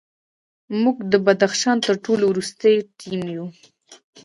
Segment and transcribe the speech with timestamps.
[0.81, 3.47] موږ د بدخشان تر ټولو وروستی ټیم وو.